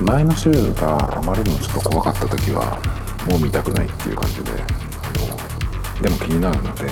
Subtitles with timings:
[0.00, 2.80] 前の週があまりにもちょっと怖かった時は
[3.28, 4.54] もう見たくないっていう感じであ
[5.18, 5.26] の
[6.02, 6.86] でも気になるので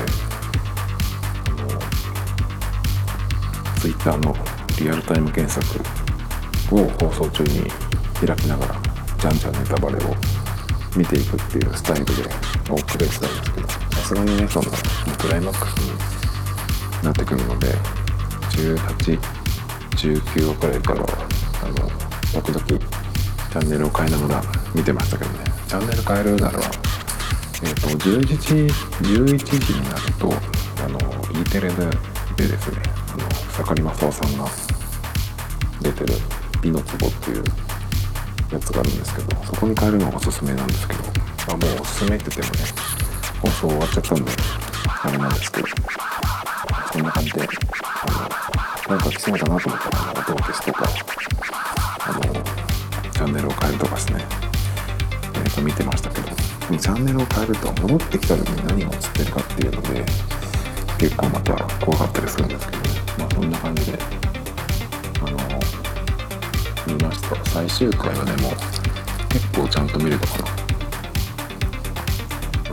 [1.46, 1.66] あの
[3.80, 4.36] Twitter の
[4.78, 5.66] リアルタイム検索
[6.74, 7.70] を放送中に
[8.24, 8.80] 開きながら
[9.18, 10.14] じゃんじゃんネタバレを
[10.96, 12.12] 見ていくっていうスタイルで
[12.70, 14.70] おプレイしたんですけどさすがにねその
[15.18, 15.72] クライマックス
[16.98, 17.74] になってくるので
[18.50, 21.06] 1819くらいからあ
[21.80, 24.42] の時々チャンネルを変えながら
[24.74, 25.44] 見てましたけどね。
[25.68, 26.58] チャンネル変えるなら
[27.62, 28.54] えーと、11時
[29.06, 30.32] 11時になると
[30.82, 30.98] あの
[31.38, 31.84] E テレで
[32.48, 34.48] ですねあの草刈正雄さんが
[35.82, 36.14] 出てる
[36.62, 37.44] 「美の壺」っていう
[38.50, 41.04] やつがあるんですけどそこに変えるのがおすすめなんですけど
[41.48, 42.70] あもうおすすめって言ってもね
[43.42, 44.32] 放送終わっちゃったんで
[45.02, 45.68] あれなんですけど
[46.92, 50.88] そんな感じであのなんか来そうだなと思ったら音を消すとか
[52.10, 52.20] あの
[53.12, 54.24] チャンネルを変えるとかですね。
[55.34, 56.30] えー、と見てましたけど。
[56.78, 60.04] チャンネルを変えると戻ってきた時に何が映ってるかっていうので
[60.98, 61.54] 結構また
[61.84, 62.78] 怖かったりするんですけど、
[63.18, 63.98] まあそんな感じで
[65.20, 65.36] あの
[66.86, 67.44] 見ました。
[67.50, 68.50] 最終回はでも
[69.28, 70.44] 結構ちゃんと見れたかな。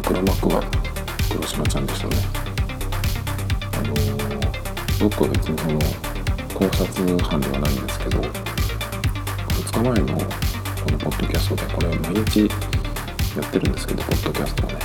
[0.04, 0.64] 黒幕は
[1.32, 2.18] 黒島ちゃんでしたね。
[3.74, 5.80] あの僕は別にその
[6.54, 8.22] 考察班ではないんですけど
[9.78, 10.24] 日前のこ
[10.92, 12.48] のポッドキャストでこれ毎日
[13.38, 14.80] やってるんですけどポッドキャストをね。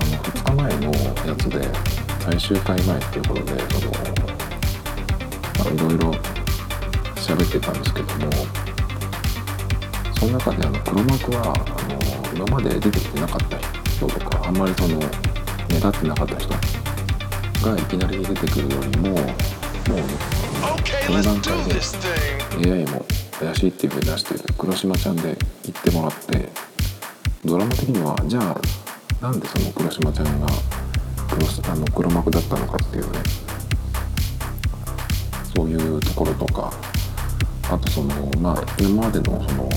[0.00, 0.92] あの2日前の
[1.26, 1.68] やつで
[2.20, 3.92] 最終回前っていうことでその
[5.58, 6.10] まあいろいろ
[7.16, 8.30] 喋ってたんですけども
[10.16, 13.58] その中であの黒幕はあの今まで出てきてなかった
[13.90, 15.00] 人とかあんまりその
[15.68, 20.42] 目立ってなかった人がいきなり出てくるよりももうね
[21.08, 23.01] この段階で AI も
[23.44, 25.22] 怪しいっていうふうに出して黒島ちゃんで
[25.64, 26.48] 言ってもらって
[27.44, 28.60] ドラマ的にはじゃあ
[29.20, 30.46] なんでその黒島ちゃんが
[31.28, 33.18] 黒あの黒幕だったのかっていうね。
[35.54, 36.72] そういうところとか
[37.70, 39.68] あとそのまあ今までのその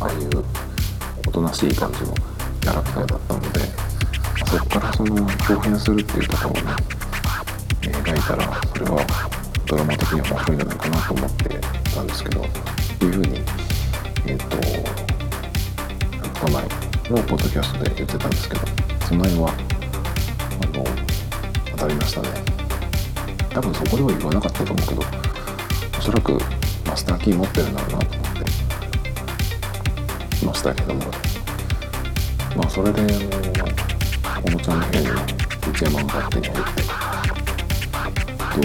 [0.00, 0.44] ああいう
[1.26, 2.14] おとなしい感じの
[2.60, 3.60] キャラクターだったので
[4.46, 6.60] そこからその表変するっていうところをね
[7.82, 9.06] 描いたらそれは
[9.66, 12.48] ドラマ的には面白いんじゃないかなと思ってたんですけどいう
[13.12, 13.38] ふうに
[14.26, 14.56] えっ、ー、と
[16.40, 16.62] 2日前
[17.10, 18.60] のポッドキャストで言ってたんですけど
[19.06, 20.84] その辺はあの
[21.72, 22.28] 当たりましたね。
[23.50, 25.02] 多分そこでは言わなかったと思うけど
[25.98, 26.38] おそらく
[26.86, 28.34] マスターキー持ってるんだろうなと思っ
[30.40, 31.34] てましたけども。
[32.56, 33.10] まあそれであの
[34.46, 35.08] おもちゃの部屋に
[35.72, 36.82] 内山が勝手に入って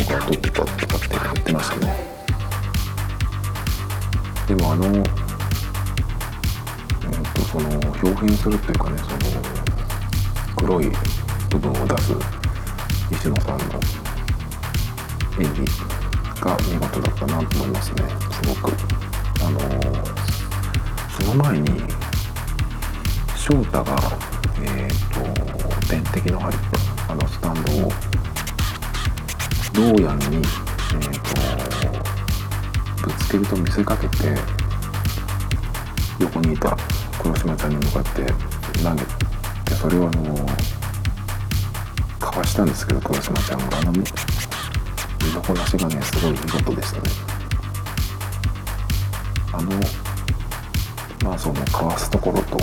[0.03, 2.08] 動画を撮ってたとかって言ってましたね。
[4.49, 5.03] でもあのえっ、
[7.33, 7.69] とその
[8.03, 9.17] 表現するっていうかねその
[10.57, 10.91] 黒い
[11.51, 12.13] 部分を出す
[13.11, 13.65] 西野さんの
[15.39, 15.63] 演技
[16.41, 18.03] が見事だったなと思いますね。
[18.31, 18.73] すごく。
[19.41, 19.59] あの
[21.09, 21.69] その前に
[23.35, 23.95] 翔太が
[24.61, 26.57] えっ、ー、と点滴の入っ
[27.07, 27.91] たあのスタンドを
[29.73, 32.18] どうやんに、えーと、
[33.03, 34.35] ぶつけると見せかけて
[36.19, 36.75] 横にいた
[37.21, 38.25] 黒島ちゃんに向かって
[38.83, 39.01] 投げ
[39.65, 40.35] てそれをあの
[42.19, 43.99] かわしたんですけど黒島ちゃんがあの身
[45.33, 47.09] のこなしがねすごい見事でしたね。
[49.51, 49.71] あの
[51.23, 52.57] まあそのかわすところと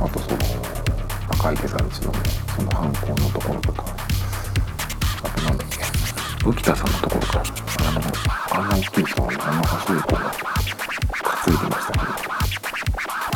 [0.00, 0.38] あとその
[1.30, 2.18] 赤池さんちのね
[2.56, 3.84] その犯行のところとか
[5.24, 5.78] あとなんだっけ？
[6.44, 7.42] 浮田さんのところか
[7.88, 8.00] あの
[8.58, 11.98] あんな大きい人はあんな細い子が担いでましたけ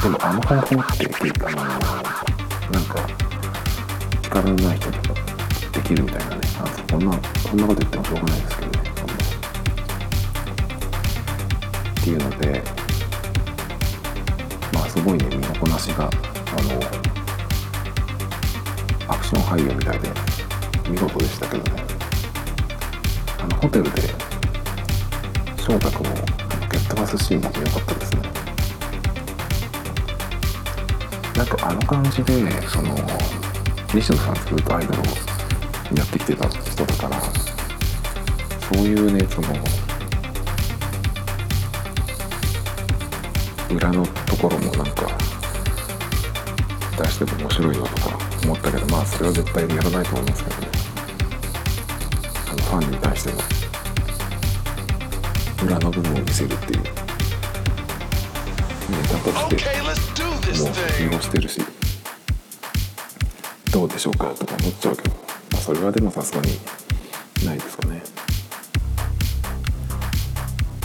[0.00, 1.06] どでもあの方法って
[1.46, 1.56] あの
[2.72, 3.06] なんか
[4.24, 5.20] 力のない人とか
[5.74, 8.80] できるみたいなねあこんなこんなこと言ってもしょうがないですけどね
[12.00, 12.62] っていうので
[14.74, 16.80] まあすごいね身のこなしがあの
[19.14, 20.08] アクション俳優みたいで
[20.90, 21.84] 見事でしたけどね
[23.38, 24.31] あのホテルで
[25.64, 26.14] 翔太君を
[26.68, 28.22] 蹴っ飛ばすシーンが良かったですね
[31.36, 32.96] なんかあの感じでその
[33.94, 35.04] 西野さんずっとアイドルを
[35.94, 39.54] やってきてた人だからそういうねその
[43.76, 45.06] 裏のところもなんか
[46.98, 50.68] 出しても面白いよとか思ったけどまあそれは絶対やらないと思いますけどね。
[52.50, 53.51] あのファンに対しての
[55.64, 56.82] 裏の部分を見せるっていう。
[58.92, 59.56] ネタとして
[60.58, 61.60] もう利用してるし
[63.72, 65.14] どうでしょうかとか思っちゃうけど、
[65.52, 66.58] まあ、それはでもさすがに
[67.46, 68.02] ないですかね。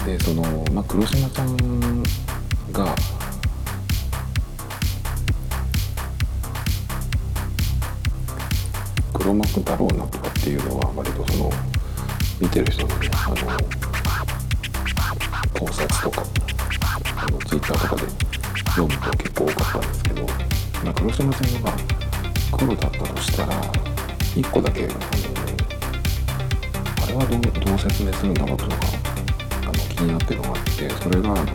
[0.06, 0.42] でその、
[0.72, 2.04] まあ、黒島ちゃん
[2.72, 2.96] が
[9.14, 11.52] 黒幕だろうなとかっていうのは割とその
[12.40, 13.87] 見てる人のねあの
[15.58, 16.24] 考察とか
[17.18, 18.04] あのツイッターとかで
[18.76, 20.24] 読むと結構多かったんですけど、
[20.84, 21.72] まあ、黒島ちゃんが
[22.56, 23.54] 黒だったとしたら
[24.36, 24.94] 1個だけあの
[27.04, 28.76] あれはどうどう説明するんだろうとか
[29.64, 31.46] あの気になってるのがあってそれがあの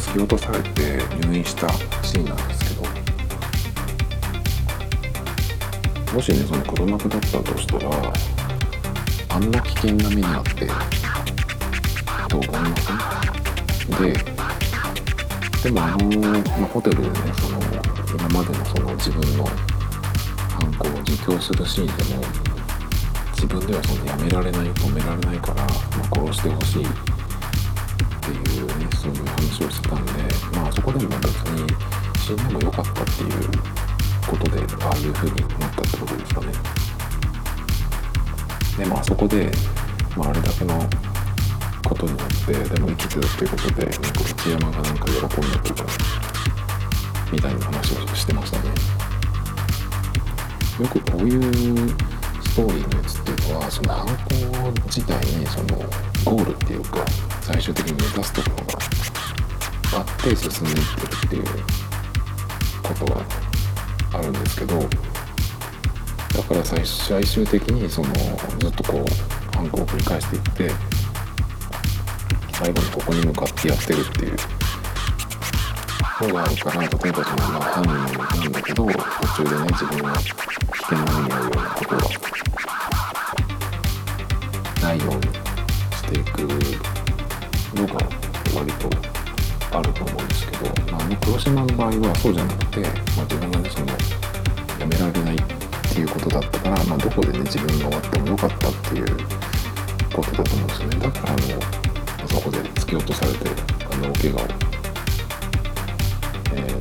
[0.00, 0.98] 突き落とされて
[1.28, 1.68] 入院した
[2.02, 2.80] シーンなんですけ
[6.08, 8.12] どもしねその黒幕だったとしたら
[9.28, 10.99] あんな危険な目にあって
[12.30, 12.86] どう思います
[14.00, 14.14] で
[15.64, 17.58] でもあの、まあ、ホテルでねその
[18.08, 22.22] 今までのその自分の犯行を自供するシーンでも
[23.34, 25.74] 自分ではそのやめられない止められないから、まあ、
[26.14, 26.88] 殺してほしいっ
[28.20, 30.12] ていうねそういう話をしてたんで
[30.54, 31.66] まあそこでも別に
[32.16, 33.30] 死んでもよかったっていう
[34.28, 36.52] ことでああいう風になったってことですかね。
[38.78, 39.50] でまあそこで、
[40.16, 41.09] まあ、あれだけの
[41.88, 45.84] ことによってでも生きてるっていうことでなんか内山がなんか喜んだとか
[47.32, 49.10] みたいな話をしてましたね。
[50.80, 51.40] よくこういう
[52.42, 55.76] ストーリーのやつっていうのはその犯行自体にその
[56.24, 57.04] ゴールっていうか
[57.42, 61.44] 最終的に目指すところがあって進んでいってるっていう
[62.82, 63.22] ことが
[64.14, 64.86] あるんですけどだ
[66.44, 68.08] から最終的にその
[68.58, 70.89] ずっとこう犯行を繰り返していって
[72.62, 74.36] 最後にここに向かってやってるっていう。
[76.20, 80.28] のがあるから僕たちもまあ犯人なんだけど途中でね自分が危
[80.84, 82.02] 険な目に遭うようなことが
[84.82, 86.40] ないようにしていく
[87.74, 87.94] のが
[88.54, 88.90] 割と
[89.78, 92.90] あると思うんですけど、まあ、の黒島の場合はそうじゃなくて、まあ、
[93.24, 93.86] 自分がねその
[94.78, 95.38] やめられないっ
[95.94, 99.06] ていうことだったから、まあ、どこでね自分が終わってもよかったっていう
[100.12, 100.98] ことだと思うんですよね。
[100.98, 101.89] だからあの
[102.40, 103.50] そこで突き落とされて
[103.92, 104.46] あのお怪我を。
[106.54, 106.78] えっ、ー、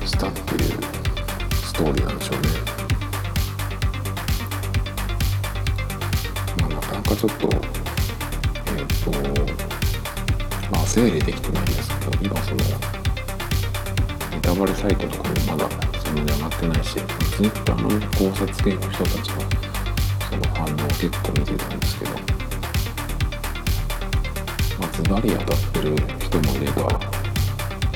[0.00, 0.70] としたっていう
[1.50, 2.48] ストーリーなんでしょうね。
[6.60, 9.10] まあなかなかちょっとえっ、ー、と
[10.70, 12.58] まあ整理できてないんですけど今その
[14.30, 15.68] ネタバレサイトとかにまだ
[16.04, 17.88] そんなに上がってないしツイッターの
[18.30, 19.57] 考察系の人たちが
[20.68, 22.10] その反応を結構見てたんですけど、
[24.78, 26.82] まあ、ズバリ当たってる人もいれば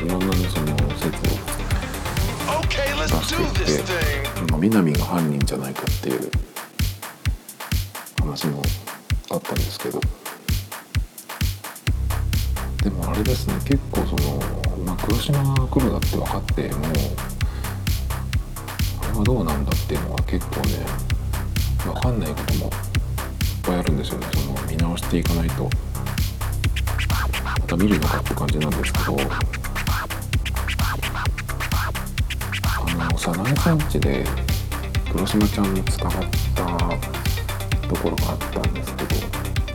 [0.03, 1.43] いろんなねその説を
[3.07, 6.31] 出していって、まあ、南が犯人じゃないかっていう
[8.21, 8.63] 話も
[9.31, 10.01] あったんですけど。
[12.83, 14.41] でもあれですね結構その、
[14.85, 16.79] まあ、黒島が黒だって分かっても
[19.03, 21.13] あれはどうなんだっていうのは結構ね
[21.85, 22.71] 分かんないこともいっ
[23.63, 24.27] ぱいあるんですよね。
[24.33, 25.69] その見直していかないと。
[27.45, 29.17] また見るのかって感じなんですけど。
[33.01, 34.25] あの早苗さんちで
[35.11, 36.15] 黒島ちゃんに捕まっ
[36.55, 36.65] た
[37.89, 39.15] ところがあったんですけど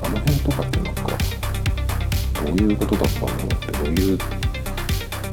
[0.06, 1.02] あの辺とかってなんか
[2.44, 4.18] どういうことだったのってどういう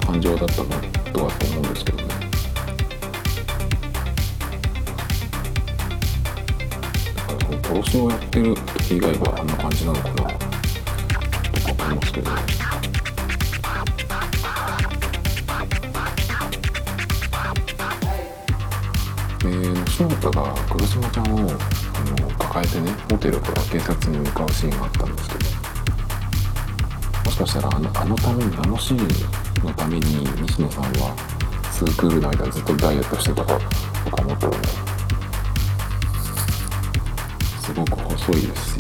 [0.06, 0.68] 感情だったの
[1.12, 2.03] とかって思うんですけど。
[7.74, 8.54] ね殺しをやってる
[8.90, 10.14] 以外はあんな感じなのかな。
[10.14, 10.22] と
[11.74, 12.30] か思いますけど。
[19.46, 25.44] えー、翔太が黒島ちゃんをあの抱えてねホテルから警察に向かうシーンがあったんですけど。
[27.24, 31.16] もしかしたらあのあのためにあのシーンのために西野さんは
[31.72, 33.58] 2クールの間ずっとダイエットしてたか
[34.04, 34.93] とか思ったらね
[38.26, 38.70] ごく細いです。
[38.70, 38.76] し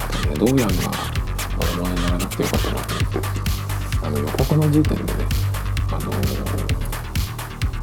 [0.00, 0.74] あとねどうやんが
[1.60, 3.42] 俺もにならなくてよかったなと思って。
[4.04, 5.26] あの予告の時点でね
[5.92, 6.10] あの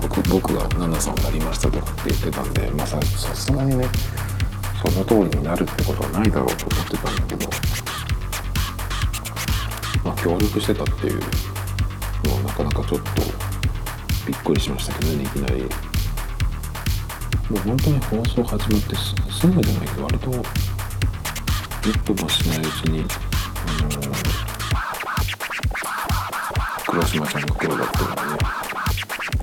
[0.02, 3.86] 僕僕が奈々さんになりましたとかって言ってたんでまささすがにね
[4.84, 7.50] その通りになるってことはないだろうと思ってたんだけど
[10.04, 11.20] まあ協力してたっていう
[12.26, 13.49] のはなかなかちょっと
[14.28, 15.70] びっくりしましたけどねいきなりも
[17.56, 20.32] う本当に放送始まってすぐじゃないけど割と
[21.82, 23.04] 10分もしないうちにあ
[23.84, 24.50] のー
[26.90, 28.38] 黒島ちゃんの黒だっていうのがね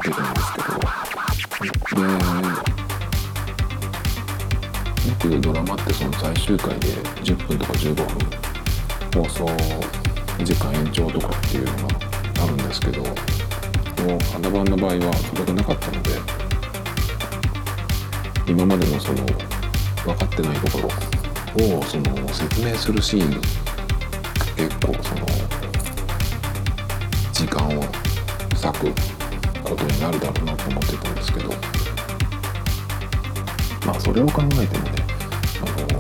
[0.02, 1.06] 出たんですけど。
[1.96, 2.02] で
[5.08, 6.88] よくドラマってその最終回で
[7.22, 8.04] 10分とか15分
[9.22, 9.46] 放送
[10.44, 11.98] 時間延長とかっていうのが
[12.42, 13.02] あるんですけど
[14.06, 16.10] も花番の場合はそれがなかったので
[18.46, 19.24] 今までのその
[20.04, 20.88] 分かってないとこ
[21.58, 23.30] ろをその説明するシーン
[24.56, 25.26] 結構その
[27.32, 27.80] 時間を
[28.62, 28.94] 割く
[29.68, 31.50] ことになるだろうなと思ってたんですけど
[33.86, 34.92] まあそれを考えてもね
[35.60, 35.98] あの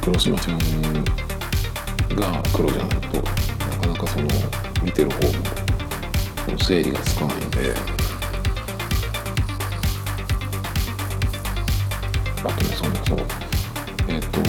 [0.00, 0.58] 黒島ちゃん
[2.14, 3.22] が黒じゃないとな
[3.80, 4.28] かなかその
[4.84, 5.55] 見てる方も
[6.58, 7.74] 整理がつかないんで
[12.44, 13.18] あとねそのそう
[14.08, 14.40] えっ、と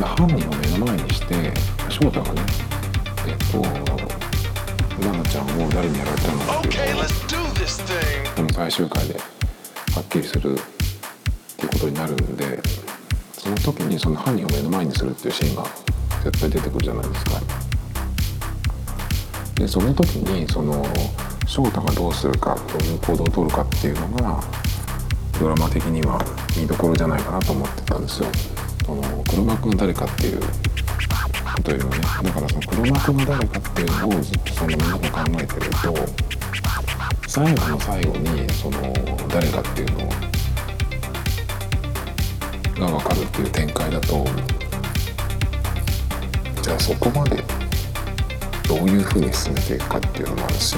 [0.00, 1.52] まあ犯人を目の前にして
[1.88, 2.42] 翔太がね
[3.26, 3.62] えっ、と
[5.00, 7.04] 奈々ちゃんを誰にやられたのかっていうのを.
[8.36, 10.56] この最終回ではっきりするっ
[11.56, 12.60] ていうことになるんで
[13.32, 15.64] その時にその犯人を目の前にするっていうシーンが
[16.24, 17.59] 絶対出てくるじゃないですか。
[19.60, 20.82] でその時にその
[21.46, 24.42] 翔太がどうするかどういう行動をとるかっていうのが
[25.38, 26.18] ドラマ的には
[26.56, 28.28] 見どころじゃないかなと思ってたんですよ。
[28.86, 30.46] その黒幕が誰かっていうこ
[31.62, 35.94] とよりもねだからその黒幕が誰かっていうのをずっとそのみんなが考えてると
[37.28, 38.80] 最後の最後にその
[39.28, 39.90] 誰かっていう
[42.80, 44.24] のが分かるっていう展開だと
[46.62, 47.59] じゃあそこまで
[48.70, 50.76] どういうふうに進めていくかっていうのもあるし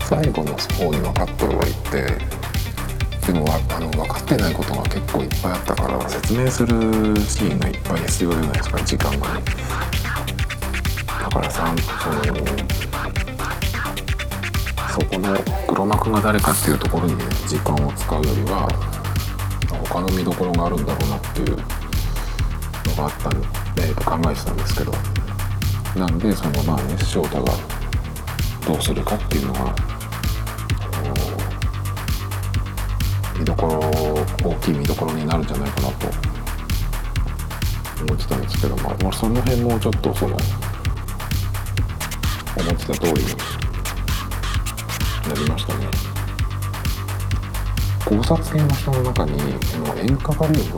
[0.00, 2.02] 最後の方に分かっておいて
[3.32, 6.66] でもあの分かってないことが結構いっぱいあったから説明する
[7.20, 9.44] シーンがいっぱい必要じゃないですか時間がね。
[11.22, 12.46] だからさその
[14.90, 18.68] そこの黒幕が誰かっていうところに、ね、時間を使うよりは
[19.90, 21.56] 他の見どころがあるんだろうなっていうの
[22.96, 25.15] があったんで考えてたんですけど
[25.96, 27.52] なんでそのまあね翔太が
[28.66, 29.74] どうするかっていうのが
[33.38, 33.80] 見どころ
[34.50, 36.08] 大きい見どころになるんじゃないかなと
[38.04, 40.42] 思ってたんですけど、まあ、まあその辺もちょっとその思
[42.72, 43.28] ってた通りに
[45.28, 45.86] なりましたね。
[48.04, 50.70] 考察系の人の中にその塩化カリウム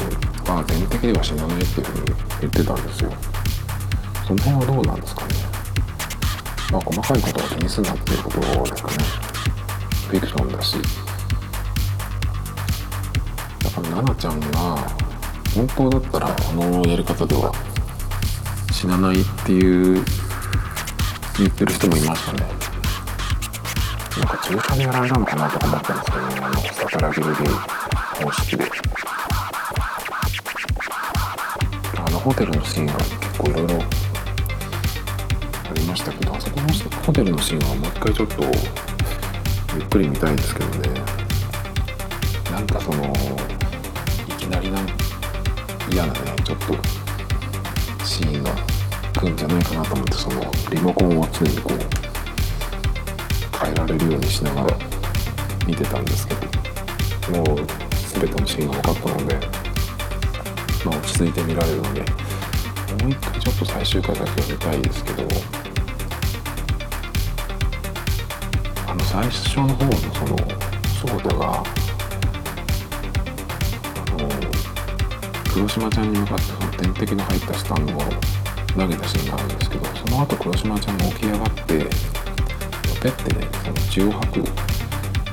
[0.46, 3.37] は全的では死なないっていうふうに言ってたんですよ。
[4.28, 5.28] その辺はどうなんですかね。
[6.70, 8.96] まあ細かいことは気にすんなっていうとことですかね。
[10.06, 10.76] フィクションだし。
[13.64, 14.76] だから奈々ちゃんが
[15.54, 17.54] 本当だったらあのやり方では
[18.70, 20.04] 死なないっていう
[21.38, 22.46] 言ってる人もいましたね。
[24.18, 27.46] なんか注射でやられたのかなとか思ったんですけどねあのサタラギルゲイ
[28.24, 28.70] 方式で。
[31.96, 34.07] あのホテルのシーンが結構いろいろ
[35.88, 36.68] ましたけどあそこの
[37.06, 38.42] ホテルのシーンはもう一回ちょっと
[39.74, 41.18] ゆっくり見たいんですけどね。
[42.50, 44.86] なんかそのいきなりなん
[45.90, 46.74] 嫌なねちょっと
[48.04, 48.50] シーンが
[49.18, 51.78] 来るんじゃないかなと思ってそのリモコンを常にこう
[53.64, 54.78] 変えられるようにしながら
[55.66, 56.40] 見てたんですけど
[57.38, 57.66] もう
[58.18, 59.34] 全てのシーンが分かったので、
[60.84, 62.06] まあ、落ち着いて見られるのでも
[63.06, 65.67] う一回ちょっと最終回だけは見たいですけど
[69.10, 70.36] 最初の方のその
[71.00, 71.64] 翔太があ
[74.12, 74.28] の
[75.50, 78.00] 黒島ちゃんに向かってその点滴の入ったスタンドを
[78.76, 81.78] 投げたシーンがあるんですけどその後黒島ちゃんが起き上がって
[83.00, 84.46] ペッてねその血を吐く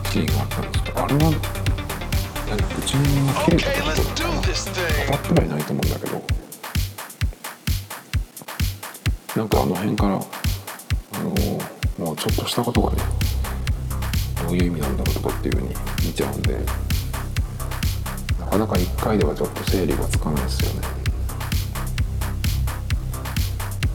[0.10, 4.41] シーンがあったんですけどあれは何か内面が切れたってこと let's なの do かな。
[4.41, 4.72] this
[5.05, 6.46] 当.たってはいないと思うんだけど。
[9.36, 10.17] なんかあの辺からあ
[11.22, 11.29] の
[12.05, 13.25] もうちょっとしたことがねど
[14.55, 16.57] ういう意味なんだろうとかっていう風に見ちゃうんで
[18.39, 20.88] なかなか1回ではちょっと整理がつかないですよね。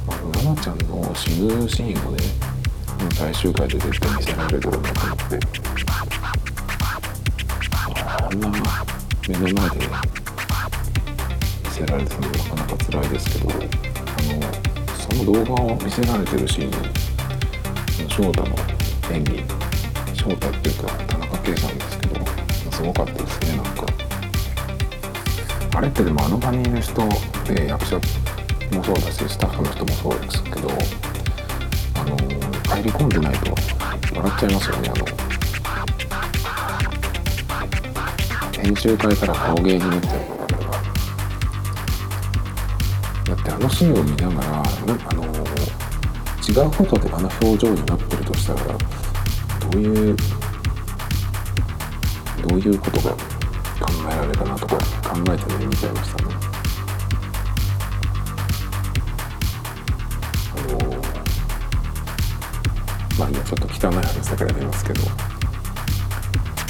[0.09, 2.19] あの奈々ちゃんの死ぬシーンをね
[3.15, 5.39] 最終回で絶対見せられるのかなって
[8.05, 8.49] あんな
[9.29, 9.87] 目の前で
[11.65, 13.65] 見せられてるのなかなか辛いですけどあの
[14.95, 16.71] その動画を見せられてるシーン
[18.09, 18.57] 翔太の
[19.13, 19.70] 演技
[20.21, 22.27] 翔太っていうか田中圭さんですけど
[22.71, 23.87] すごかったですねなんか
[25.79, 27.09] あれってでもあの場にいる人
[27.47, 30.69] で役者もそうだしスタッフの人もそうですけど
[31.95, 32.17] あの
[32.69, 33.55] 入り込んでないと
[34.15, 34.91] 笑っちゃいますよね。
[34.93, 35.07] あの
[38.63, 40.55] 編集変えたら顔芸になっちゃうか
[43.27, 44.65] らだってあのシーンを見ながらあ
[45.15, 45.25] の
[46.47, 48.61] 違うことであの表情になってるとしたら
[49.71, 50.17] どういう
[52.49, 53.19] どういうことが考
[54.11, 54.83] えられたなとか考
[55.33, 56.35] えてね見ちゃいましたね。
[60.57, 60.79] あの
[63.19, 65.03] まあ今ちょっと汚い話だから出ますけど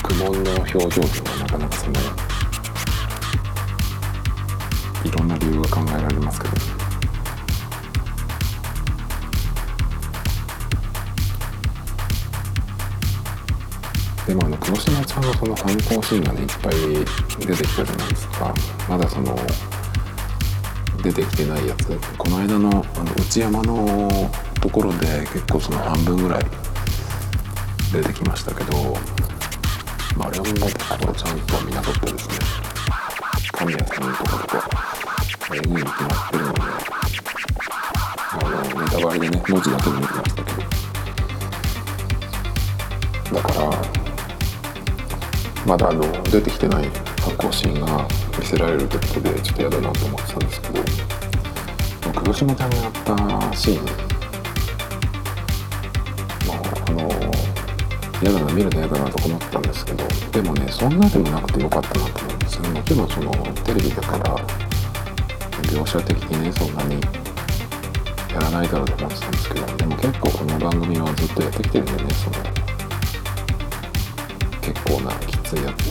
[0.02, 1.92] 苦悶の表情っていうのはなかなかその
[5.04, 6.60] いろんな理由が考えられますけど
[14.31, 16.75] でもあの黒島ちゃんのその反抗シーンがねいっぱい
[17.45, 18.55] 出てきたじゃないですか。
[18.88, 19.37] まだその
[21.03, 21.99] 出てきてないやつ。
[22.16, 24.09] この間のあの内山の
[24.61, 26.47] ところで結構その半分ぐらい
[27.93, 28.97] 出てきましたけど、
[30.16, 30.55] まあ、あれはもう
[31.16, 32.35] ちゃんと見なかったですね。
[33.51, 34.71] 神谷さんのところとか
[35.57, 36.61] えぐいに決まってるので
[38.31, 40.07] あのネタバレでね文字だけで見
[45.70, 48.04] まだあの出てきてない反抗シーンが
[48.37, 50.83] 見せられるということでちょっと嫌だなと思ってたんですけど
[52.12, 53.85] 黒島ちゃんがやったシーン
[56.48, 57.09] まああの
[58.20, 63.30] 嫌だな見るの嫌だなと思ったんですけどでもねそんなでもなくてよかったなと思うんですよもちろんその
[63.62, 64.37] テレビだから
[65.62, 67.00] 描写的にねそんなに
[68.35, 72.60] やらないだろうと思ってたんですけどでも結構この番組はずっとやってきてるんでねその
[75.51, 75.91] 構なきついやつ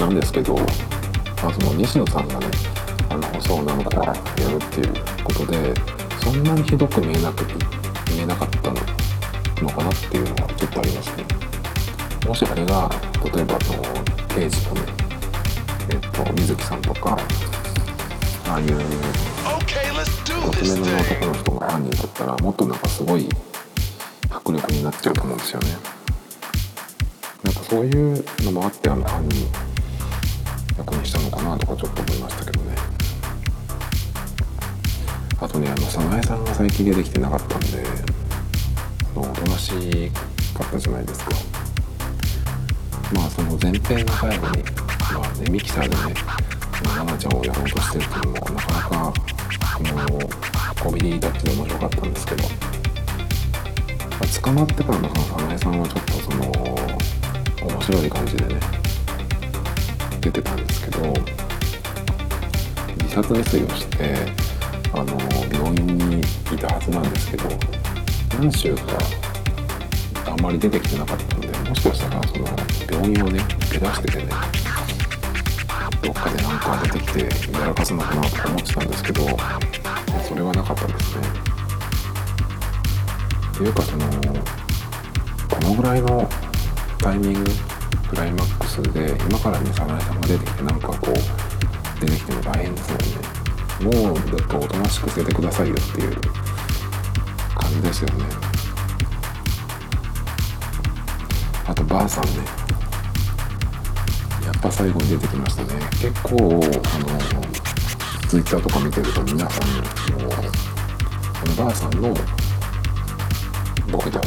[0.00, 0.62] なんですけど、ま
[1.44, 2.46] あ、その西野さんがね
[3.08, 4.18] あの細女の子がやる
[4.56, 5.72] っていうことで
[6.22, 7.44] そんなにひどく見えなく
[8.10, 8.80] 見えなかったの
[9.70, 11.24] かなっていうのはちょっとありますね。
[12.26, 12.90] もしあれが
[13.32, 13.82] 例えばその
[14.28, 14.80] 刑事のね
[15.90, 17.16] えっと水木さんとか
[18.48, 18.76] ああいう
[20.48, 23.28] 乙女の男の人が犯人だったらもっとなんかすごい
[24.30, 26.01] 迫力になっちゃうと思うんですよね。
[27.72, 29.48] そういうのもあってあの犯人
[30.76, 32.76] 役にしたのかなとかちょっと思いましたけどね。
[35.40, 37.66] あとねあの早苗さんが最近出てきてなかったんで
[39.16, 39.70] あのおとなし
[40.52, 41.30] かったじゃないですか。
[43.14, 44.62] まあその前編の最後に
[45.14, 46.14] まあねミキサーでね
[46.84, 49.14] 奈々ちゃんをやろうとしてるっていうのもなかなか
[49.70, 50.18] あの
[50.78, 52.44] コメディタッチで面白かったんですけど
[54.20, 56.71] ま捕まってからのその早苗さんはちょっとその
[57.82, 58.60] 白い感じでね
[60.20, 61.12] 出てたんですけど
[63.02, 64.14] 自殺未遂をして
[64.92, 65.18] あの
[65.52, 66.24] 病院にい
[66.56, 67.48] たはずなんですけど
[68.38, 68.82] 何週か
[70.26, 72.46] あんまり出てきてなかったのでもしかしたらその
[72.88, 73.40] 病院をね
[73.72, 74.30] 出だしててね
[76.02, 77.20] どっかでなんか出てきて
[77.52, 79.26] やらかすのかなと思ってたんですけど
[80.28, 81.26] それはなかったですね。
[83.52, 86.28] っていうかそのこのぐらいの
[86.98, 87.71] タイミング
[88.12, 91.14] クライマックスで今からね早苗さんが出てきてなんかこう
[91.98, 93.04] 出てきても大変ですよね。
[94.04, 96.20] もうだとおとなしく捨ててくださいよっていう
[97.54, 98.26] 感じですよね。
[101.66, 102.30] あとばあさんね。
[104.44, 105.68] やっぱ最後に出てきましたね。
[105.92, 106.60] 結構あの
[108.28, 109.68] ツイッターとか見てると皆さん
[110.22, 112.14] もこのばあさんの
[113.90, 114.20] ボケた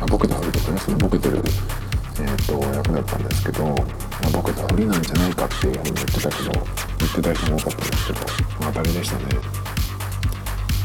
[0.00, 8.20] あ、ボケたふりとかねそのボケてる、えーと、役だったんですけど、まあ、ボケたふりなんじゃないかっていうふうに言ってたけど言ってた人も多かったんですけど、
[8.60, 9.24] まあ、当たりでしたね。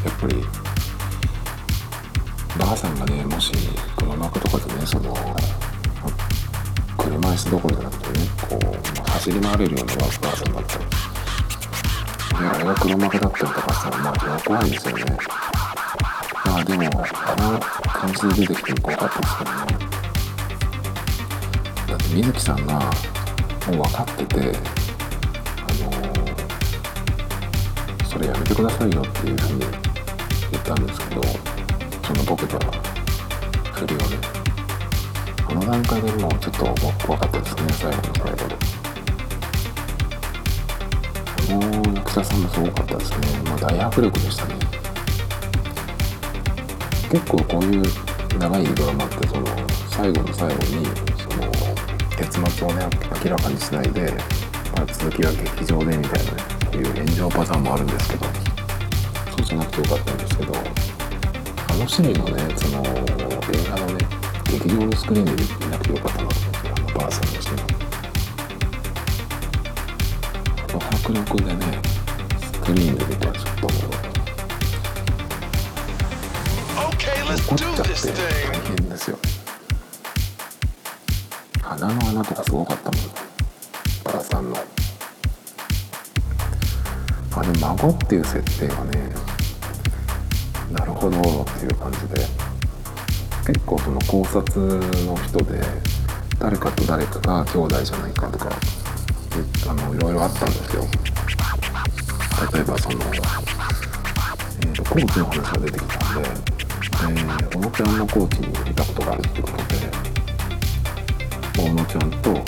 [0.03, 0.43] やっぱり
[2.57, 3.53] ばあさんがねもし
[3.97, 5.15] 黒幕とかでねその
[6.97, 10.79] 車椅子どころじゃなくてねこう走り回れるようなばあさんだった。
[12.41, 15.17] ら、あれがが黒幕だったりとかしたらまあ怖いですよね。
[16.45, 17.59] まあでもあの
[18.01, 19.57] 感じで出てきても怖かったですけどね
[21.87, 24.43] だって水木さんがもう分かっててあ
[25.83, 25.91] の
[28.09, 29.59] それやめてくださいよっていうふうに
[30.49, 31.21] 言ったんですけど
[32.03, 32.57] そのボケた
[33.71, 34.03] ふりをね
[35.47, 36.65] あの段階でもうちょっと
[37.05, 38.55] 怖かったですね最後の最後で。
[41.51, 43.17] あの役者さんもすごかったですね。
[43.45, 44.80] まあ大迫力でしたね。
[47.11, 47.83] 結構こういう
[48.39, 49.45] 長いドラマってその
[49.89, 50.85] 最後の最後に
[51.19, 51.51] その
[52.15, 52.87] 結末をね
[53.25, 54.13] 明らかにしないで、
[54.77, 56.37] まあ、続きは劇場でみたいなね
[56.71, 62.87] こういう炎上パターンもあるんですけどそうじゃなくてよかったんですけどあのシーンをねその映
[63.69, 64.07] 画のね
[64.49, 65.31] 劇場のスクリーンで
[65.65, 67.59] 見なくてよかったなと思ってあのばあさんのシーン
[70.63, 71.81] あの迫力でね
[72.41, 73.67] スクリーンで見たらちょっとも
[74.07, 74.10] う
[77.01, 79.17] 怒っちゃって大.変ですよ
[81.61, 83.01] 鼻の穴とかすごかったもん。
[84.03, 84.57] バラさんの。
[87.33, 89.09] あの孫っていう設定がね
[90.71, 92.51] なるほどっていう感じで。
[93.43, 94.61] 結構その考察
[95.05, 95.59] の人で
[96.37, 98.51] 誰かと誰かが兄弟じゃないかとか
[99.35, 100.85] えあのいろいろあったんですよ。
[102.53, 106.29] 例えばその、えー、とコーチの話が出てきたんで、
[107.73, 109.63] ちゃんのコーチにいたことがあるってことで
[111.57, 112.43] 大野ちゃんと、えー、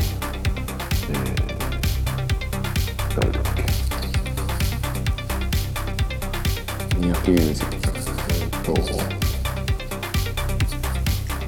[3.20, 3.64] 誰だっけ
[6.98, 8.74] 三宅裕二えーと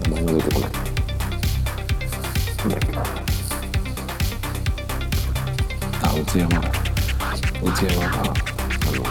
[0.09, 3.03] 名前が出てこないなんだっけな
[6.01, 6.61] あ内山。
[7.61, 9.03] 内山があの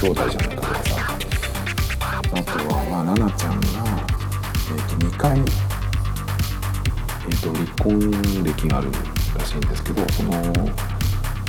[0.00, 0.51] 兄弟じゃない。
[3.02, 3.66] は奈々ちゃんが、
[4.70, 5.38] えー、と2回
[7.24, 8.90] えー、と離婚歴がある
[9.36, 10.32] らしいんですけどその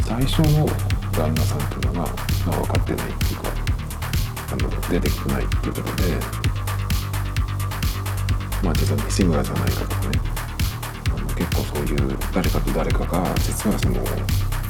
[0.05, 0.65] 最初の
[1.11, 2.09] 旦那さんっていうのが、
[2.45, 3.49] まあ、分かってないっていうか
[4.51, 6.03] あの出てきてないっていうことで
[8.63, 10.19] まあ実は西村じゃないかとかね。
[11.15, 13.95] あの結構そういう誰かと誰かが実はその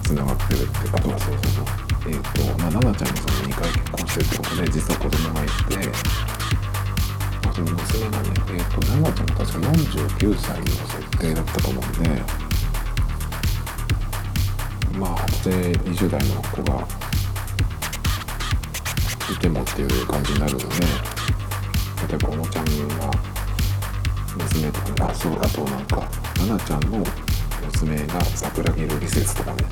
[0.01, 1.65] つながってるってあとはそうそうそう。
[2.07, 6.32] えっ、とまあ奈々ちゃんもその2回結婚してるってことで実は子供がいて
[7.53, 12.09] その娘がね、えー、と奈々ちゃんが確か49歳の設定だったと思うんで
[14.97, 16.87] まあ初生20代の子が
[19.31, 23.11] いてもっていう感じになるので例えば小野ちゃんが
[24.35, 27.05] 娘とかあそうあとなんか奈々ちゃんの
[27.65, 29.65] 娘が桜木瑠璃説とかね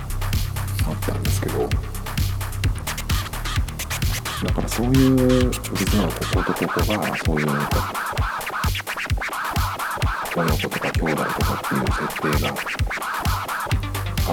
[0.88, 1.68] あったんですけど
[4.44, 7.94] だからそういう実はこことここがそういうなんか
[10.36, 12.56] 親子とか兄弟とかっていう設定が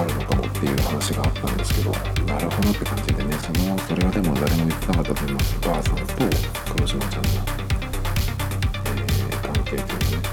[0.01, 1.91] あるのかもっていう話があったんですけど
[2.25, 6.03] なるほどって感じでねそのそれはでも誰も言ってなかったと思いますばあさんと
[6.73, 7.29] 黒島ちゃんの、
[8.85, 10.29] えー関係っていうのね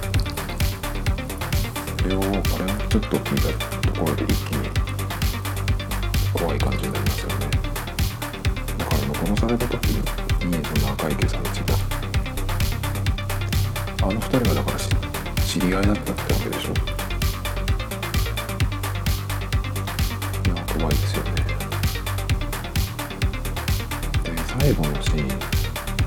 [2.00, 3.48] それをあれをちょっと聞いた
[3.92, 4.70] ところで一気に
[6.32, 7.55] 怖い感じになりますよね
[9.26, 10.00] 殺された時に
[10.78, 11.74] その赤池さんちが
[14.02, 14.78] あの二人はだから
[15.44, 16.70] 知り合いだったってわけでしょ
[20.44, 21.32] いや怖いですよね。
[24.22, 25.28] で最後のシーン、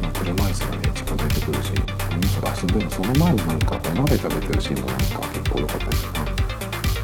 [0.01, 1.73] まあ、車椅子がね近づいてくるし
[2.09, 6.19] あの人あそでその前になんかお鍋食べてるシーンもなんか結構良かったですよね。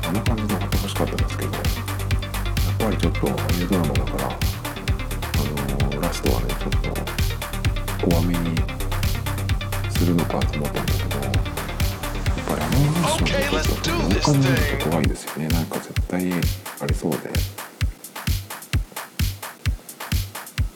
[0.08, 1.64] あの感じであってほしかったですけどやっ
[2.80, 4.40] ぱりちょっとああいうドラマだから
[6.06, 6.72] あのーラストはねちょっ
[8.00, 8.56] と怖めに
[9.90, 11.34] するのかと思ったんだけどやっ
[12.48, 15.48] ぱりあのマンション Okay, で let's ちょっと怖いですよね。
[15.48, 17.18] なんか絶対ありそうで。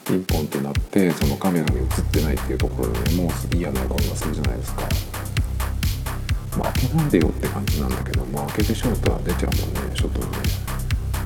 [0.04, 4.82] ピンポンってなってそのカメラに映ってないっていうところで、ね、もう嫌な予感がするじゃないですか。
[6.58, 10.38] まあ開けないでよって感じなんだけどまあ開けてショートは出ちゃうもんね外にね。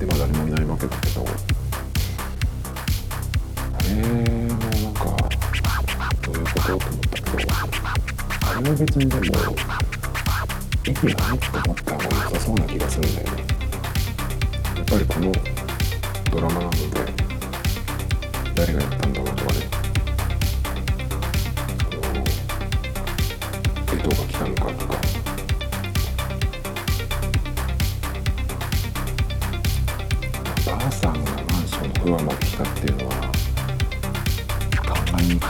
[0.00, 1.24] でまあ誰もいないわけだけど
[3.94, 5.04] あれもなんか
[6.22, 9.22] どういうことと思ったけどあれは別にでも
[10.84, 13.44] 息がないと思った方が良さそうな気がするんだよね。
[14.76, 15.32] やっぱりこの
[16.32, 17.13] ドラマなので。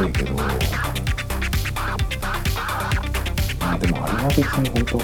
[0.09, 0.35] いけど。
[0.35, 0.45] ま
[3.73, 4.99] あでもあれは別に本当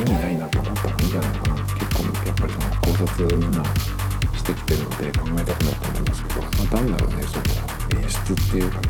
[0.00, 1.56] 意味ないなと思った方がいいんじゃないかな。
[1.56, 3.64] 結構やっぱりその考察みんな
[4.36, 8.88] してきてるので考えたくなると思うんですけど、まあ、単なるねその演出っていうかね、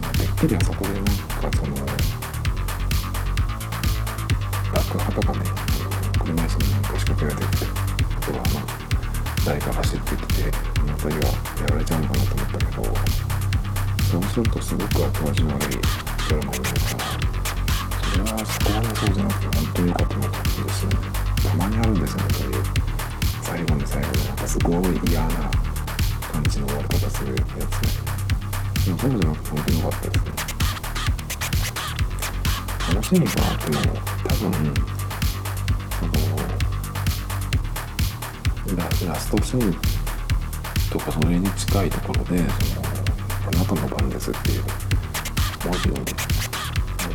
[0.00, 1.12] まあ、てっきりあそこでなんか
[1.56, 1.76] その
[4.72, 5.40] 爆破とかね
[6.18, 7.50] 車椅子になんか仕掛けられてるっ
[7.96, 8.64] てことはまあ
[9.44, 12.84] 誰か走ってきてあの辺りはやられちゃうのかなと思ったけど
[14.06, 15.78] そうするとすごく後味の悪い
[16.30, 17.06] ドラマになるから
[18.06, 20.96] それはそこまでそうじゃなくて本当に良かったなと思うんですよね
[21.42, 22.62] たまにあるんですよねそういう
[23.42, 24.74] 最後の最後でなんかすごい
[25.10, 25.28] 嫌な
[26.32, 27.66] 感じの終わり方するやつね
[28.86, 30.30] でもそうじゃなくて本当に良かったですね
[32.94, 33.78] 楽しみがあっても
[34.22, 34.52] 多分
[35.98, 36.06] そ
[38.72, 39.95] のララストシーン
[40.98, 42.88] とかそれに近いところでその
[43.48, 44.64] 「あなたの番です」っていう
[45.64, 45.94] 文字を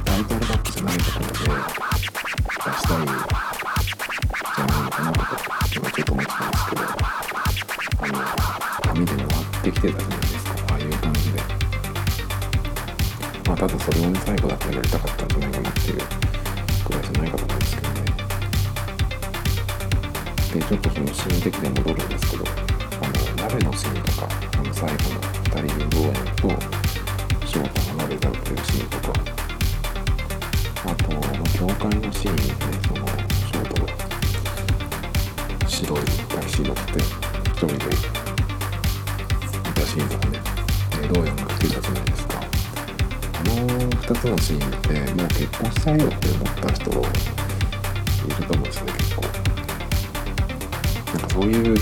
[0.06, 3.22] タイトルバックじゃないところで出したいんじゃな
[4.78, 5.26] いのかなとか
[5.76, 6.82] 今ちょっと思ってたんですけど
[8.02, 8.14] あの
[8.82, 11.42] 紙でも割ってきてたじゃないですかああいう感じで。
[13.48, 15.98] まあただそれをね最後だけやりたかったんじゃないかなっていう
[16.86, 18.02] くらいじゃないかと思うんですけどね。
[20.54, 21.81] でちょっとそのシーン的です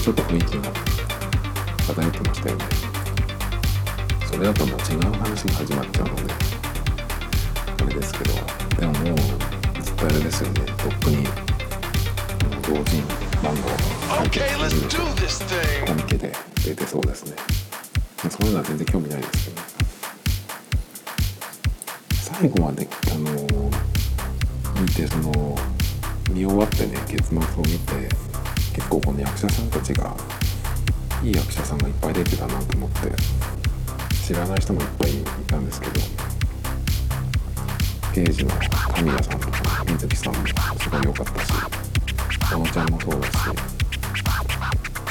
[0.02, 0.72] ちょっと雰囲気が
[1.88, 2.66] 漂ってましたよね。
[4.26, 6.22] それだともう違う話が始まっちゃうので
[7.84, 8.34] あれですけど
[8.80, 9.18] でももう
[9.82, 10.62] ずっとあれですよね。
[10.62, 11.24] とっくに
[12.64, 13.04] 同人
[13.42, 14.46] 漫画を書いてる.
[15.86, 16.32] コミケで
[16.64, 17.36] 出てそうですね。
[18.30, 19.62] そういうのは全然興味ないですけど。
[22.40, 23.32] 最後まであの
[24.82, 25.58] 見てその
[26.32, 28.10] 見終わってね結末を見て
[28.80, 30.16] 結構この役者さんたちが
[31.22, 33.12] いい役者さんがいっぱい出てたなと思って
[34.26, 35.94] 知らない人もいっぱいいたんですけど
[38.14, 38.52] 刑事の
[38.96, 41.52] 神谷さんとか水木さんもすごい良かったし
[42.54, 43.34] 小野ちゃんもそうだし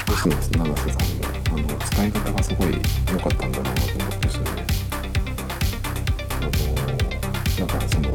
[0.09, 2.69] 星野七瀬さんもあの使い方がすごい
[3.13, 4.45] 良かったんだなと思ってですね
[6.31, 8.09] あのだからその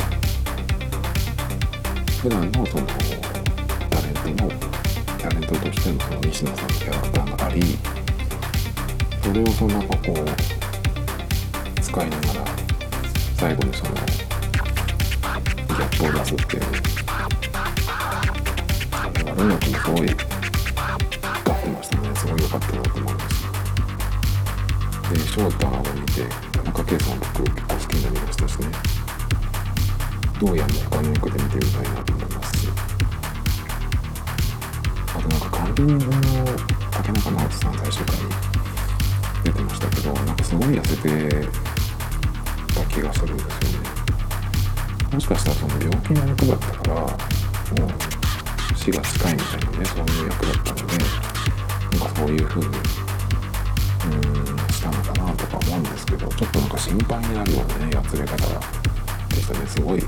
[2.23, 2.87] 普段のその
[3.91, 4.72] タレントの
[5.23, 7.61] タレントとしてのその西野さんのキャラクターがあり
[9.23, 12.45] それをそのなんかこう使いながら
[13.37, 16.63] 最後にそのギャップを出すっていう
[18.91, 20.27] あれは音楽もすごい光
[21.57, 23.25] ってましたねすごい良かったなと思いまし
[25.05, 28.67] たで翔太を見て田中圭さん僕結構好きになりましたしね。
[30.41, 32.02] どうやも他の役で見てみたいな。
[35.73, 36.45] となんか管理人の
[36.91, 38.25] 竹中直人さん最終回に
[39.43, 41.47] 出てましたけどなんかすごい痩せて
[42.73, 43.89] た気がするんですよね
[45.13, 50.97] もしかしたらその病気の役だったからもう死が近いみたいなねそういう役だったので
[51.97, 60.03] なんかそういう風にうーんしたのかなとか思うんですけどちょっとなんか心配になるようなねやつれ方でしたねすごい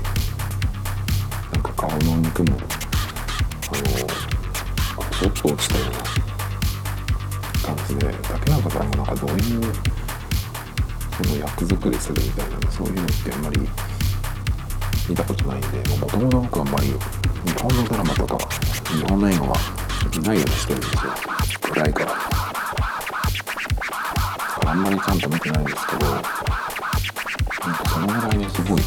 [1.52, 2.56] なんか顔の肉も
[5.18, 9.38] ちょっと落ちたような感じで竹中さんもなんかどういう
[11.16, 13.60] その役作りするみたいなそういうのってあんまり
[15.08, 16.94] 見たことないんでもともとあんまり日
[17.62, 18.36] 本のドラマとか
[18.92, 19.56] 日本の映画は
[20.14, 21.00] 見ないようにしてるんですよ
[21.62, 22.12] 暗いから
[24.70, 26.30] あんまりちゃんと見てないんですけどなんか
[27.88, 28.82] そのぐらいねすごい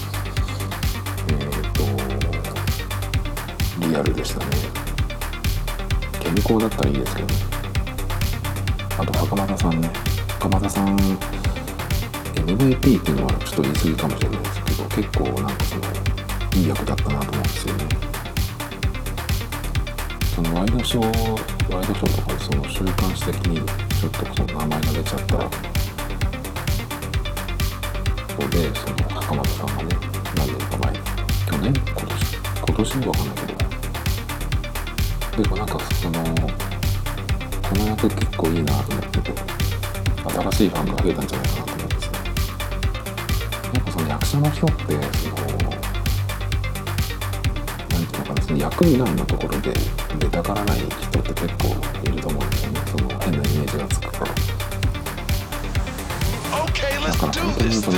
[1.29, 1.71] えっ、
[3.81, 4.78] とリアルでしたね。
[6.29, 7.33] 健康だったらいいですけどね。
[8.99, 9.89] あと袴田さんね。
[10.39, 10.95] 袴田さん
[12.35, 15.81] MVP っていうのはちょっと言い過ぎかもしれないですけど結構なんかその
[16.53, 17.85] いい役だったなと思うんですよね。
[20.35, 21.05] そのワイドショー
[21.73, 23.57] ワイドショーとかでその週刊誌的に
[23.99, 25.49] ちょっとその名前が出ちゃったら
[28.29, 29.89] そうでその袴田さんがね
[30.37, 32.37] 何年か前去年今年
[32.67, 33.68] 今年わかんないけど。
[35.39, 36.29] なんかそのこ
[37.75, 39.31] の役結構いいなと思ってて
[40.27, 42.17] 新しいファンが増えたんじゃないかなと思うんですね
[43.73, 44.99] やっぱその役者の人ってその
[47.89, 49.73] 何ていうのかなその役以外のところで
[50.19, 51.69] 出たがらない人って結構
[52.03, 52.81] いると思うんですよね。
[52.85, 54.31] その変なイメージがつくからだ
[57.17, 57.97] から本当にその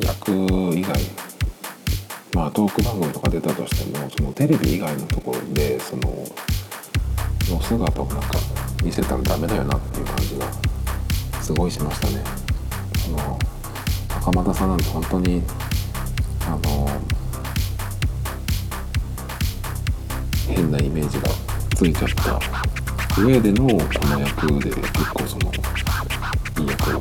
[0.00, 0.32] 役
[0.76, 1.21] 以外。
[2.34, 6.02] まあトーク番組とか出たとしてもそのテレビ以外のところでその
[7.50, 8.28] の姿をなんか
[8.82, 10.46] 見せたらダメだよなっていう感じが
[11.42, 12.24] すごいしましたね。
[13.04, 13.38] その
[14.08, 15.42] 袴田さんなんて本当に
[16.46, 16.88] あの
[20.48, 21.28] 変なイメージが
[21.74, 22.10] ついちゃっ
[23.14, 23.74] た上でのこ
[24.06, 27.00] の役で結構そのいい役を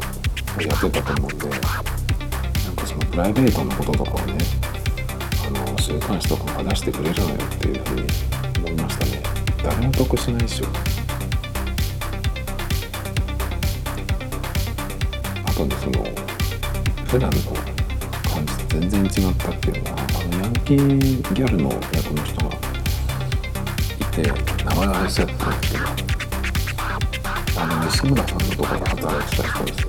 [0.62, 1.60] やってたと思うんでなん
[2.76, 4.38] かそのプライベートなこととかをね
[6.32, 8.08] とかが出してくれるのよっていうふうに
[8.60, 9.22] 思いましたね。
[9.62, 10.66] 誰も得しないでしょ。
[15.46, 16.06] あとねその
[17.06, 17.38] 普段の
[18.32, 20.04] 感じと全然違ったっていうのはあ
[20.38, 24.22] のヤンキーギャルの役の人がいて
[24.64, 25.84] 名前忘れちゃったんですけど
[27.62, 29.80] あの西村さんのところで働いてた人です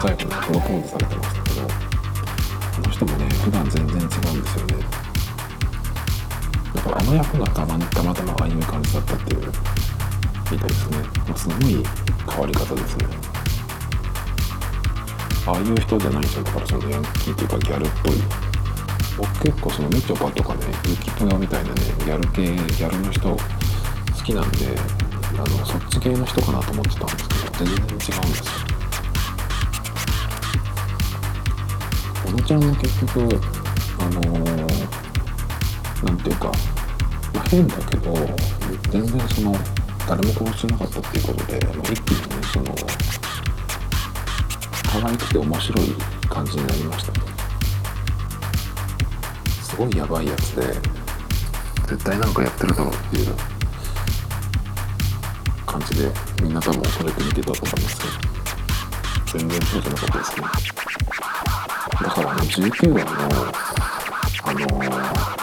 [0.00, 5.07] 最後にプロポーズされてましたけどあの人もね普段全然違うんですよね。
[6.96, 9.40] あの役がたまたまたまああいう感じだったっていう
[10.50, 10.96] みたいですね。
[11.26, 11.84] まあすごい
[12.30, 13.06] 変わり方ですね。
[15.46, 18.12] ああいう人じゃない人だからそのヤンキーっていうかギャルっぽい。
[19.18, 23.38] 僕結構そのみちょぱとかねユキプヨみたいなねギャル系ギャルの人好
[24.24, 24.66] きなんで
[25.34, 28.14] あのそっち系の人かなと思ってたんですけど全然違うんですよ。
[32.24, 33.58] 小野ちゃんも結局
[34.00, 36.52] あのー、なんていうか、
[37.34, 38.14] まあ、変だけど
[38.90, 39.54] 全然その
[40.08, 42.74] 誰も殺してなかったっていうことで、まあ、一気にその
[44.90, 45.86] 可愛くて面白い
[46.28, 47.20] 感じになりましたね。
[49.62, 50.62] すごいやばいやつで
[51.88, 53.34] 絶対なんかやってるだろうっていう
[55.66, 56.10] 感じで
[56.42, 60.46] みんな多分恐れて見てたと思いますけど全然そうじゃなかったですね。
[62.02, 63.10] だからあの19話の
[64.44, 65.37] あのー、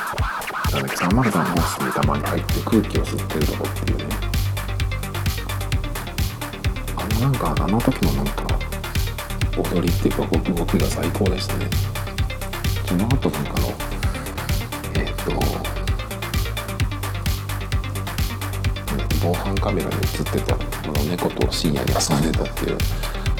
[0.75, 4.05] なんだっけ303号室にたまに入って空気を吸ってるとこっていうね。
[6.97, 8.45] あのなんかあの時のなんか
[9.57, 11.67] 踊りっていうか動きが最高でしたね
[12.85, 13.67] その後なんかの
[14.95, 15.31] えっ、ー、と
[19.23, 22.77] 防犯カメラに映ってたこの猫と深夜に遊んでたっていう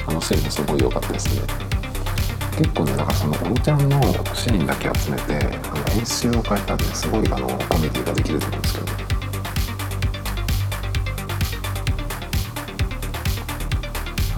[0.06, 1.75] あのシーンもすごい良かったですね
[2.56, 4.00] 結構ねだかそのおもちゃんの
[4.34, 8.86] シーンだけ集めてあの演出を変えたんですごいあのコメディができると思うんですけど。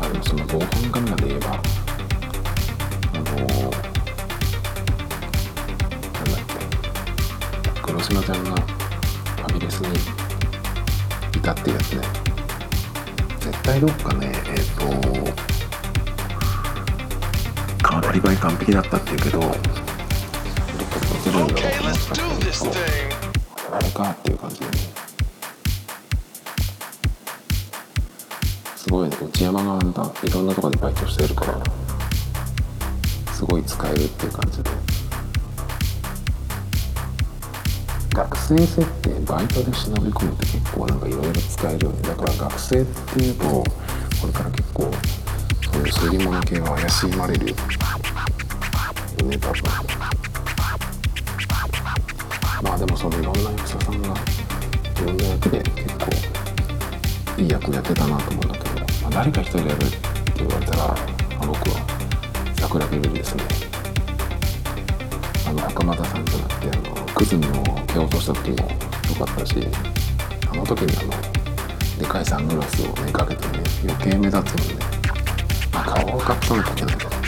[0.00, 1.56] あでもその防犯カメラで言えばあ
[3.18, 3.46] のなんだ
[6.34, 6.42] っ
[7.74, 9.96] け黒島ちゃんがファミレスに
[11.38, 12.02] いたっていうやつね。
[13.38, 15.57] 絶対どっかねえっ、ー、と
[18.00, 22.20] カーアリバイ完璧だったっていうけどどっかで映るんだろうと思ってたけ
[23.70, 24.60] どあれかっていう感じ。
[24.60, 24.72] でね
[28.76, 29.78] すごいね内山が
[30.22, 31.60] いろんなとこでバイトしてるから
[33.34, 34.70] すごい使えるっていう感じで。
[38.14, 42.02] 学生設定バイトで忍び込むって結構なんかいろいろ使えるよね。
[42.02, 43.64] だから学生っていうとこ
[44.26, 44.90] れから結構
[45.70, 47.54] そういう推理物系は怪しまれる
[52.62, 54.12] まあでもそのいろんな役者さんがい
[55.06, 59.96] ろんな役で結構いい役やってたなと思うんだけど、まあ、誰か一人やるって
[60.36, 63.44] 言われたら、まあ、僕は桜木瑠璃ですね。
[65.48, 67.50] あの袴田さんじゃなくてあのクズミを
[67.86, 68.68] 蹴落とした時も
[69.08, 69.66] 良かったし
[70.50, 74.84] あの時にあのでかいサングラスをねかけてね余計目立つので、
[75.72, 77.27] まあ、顔を隠さなきゃいけないから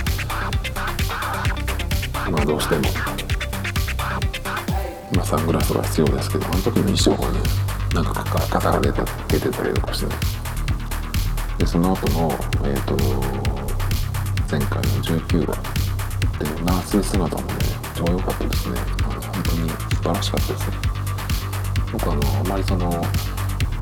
[2.31, 2.83] まあどうしても、
[5.15, 7.39] まあ、サングラスが必要ですけどあの時の衣装がね
[7.95, 10.15] なんか肩が出て出てたりとかしてね。
[11.59, 12.31] でその後の
[12.65, 12.97] えっ、ー、と
[14.51, 15.57] 前回の19話
[16.39, 17.55] でナース姿もね
[17.95, 18.79] 超良かったですね。
[19.33, 20.77] 本当に素晴らしかったですね。
[21.93, 22.91] 僕あのあまりその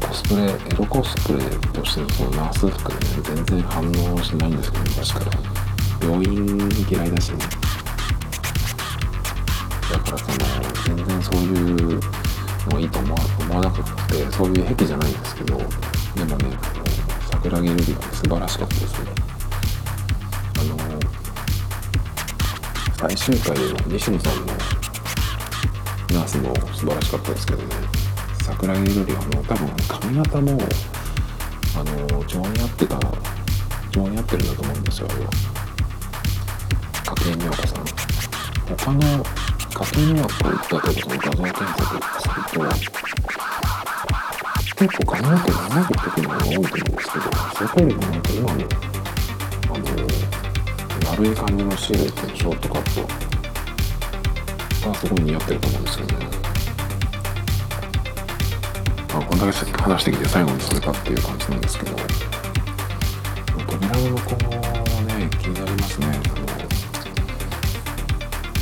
[0.01, 5.59] コスプレエロコスプレとしてのそのナース服でね全然反応しないんですけど昔から。
[6.01, 7.68] 病院嫌いだしね。
[9.91, 10.37] だからその
[10.85, 12.01] 全然そういう
[12.71, 13.83] のいいと思わ思わなく
[14.13, 15.65] てそういう癖じゃないんですけどで
[16.25, 16.59] もね
[17.31, 19.11] 桜木瑠璃は素晴らしかったですね
[20.59, 20.77] あの
[22.99, 24.53] 最終回の西野さんの
[26.13, 27.75] ナースも素晴らしかったですけどね
[28.43, 30.59] 桜木瑠璃はあの多分髪型も
[31.77, 33.01] あの情に合ってた
[33.91, 35.31] 情に合ってるんだと思うんですよあれは
[37.17, 37.85] 筧美和子さん
[38.77, 39.25] 他の
[39.71, 41.87] 筧美和子例えばその画像検索
[42.21, 43.09] すると
[44.79, 48.59] 結構髪の毛長く時の方が多いと思うんですけどそこよりもなんか今の
[49.65, 49.85] あの
[51.11, 52.83] 丸い感じのシルエットのショートカッ
[54.83, 56.15] トがすごい似合ってると思うんですよね
[59.13, 59.53] まあこんだけ
[59.83, 61.97] 話してきて最後にそれかっていう感じなんですけど
[63.67, 64.51] 扉のこの
[65.03, 66.48] ね気になりますね。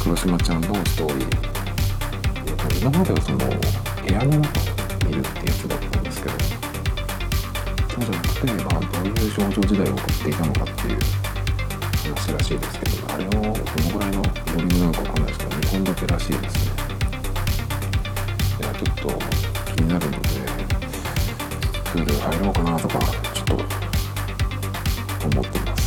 [0.07, 1.29] 黒島ちゃんのストーリー
[2.81, 3.45] 今まではその部
[4.07, 10.99] 屋の中を見るってやつだったんですけどそうじゃなくて、まあ、どういう少女時代を送っていたのかっていう
[12.15, 16.73] 話らしいですけどあれをどのぐらいのボリュームなのかわかんないですけど2本だけらしいですね
[18.61, 19.09] いやちょっと
[19.75, 20.19] 気になるので
[21.91, 23.55] プール入ろうかなとかちょっと
[25.37, 25.86] 思ってます。